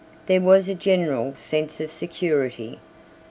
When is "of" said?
1.79-1.91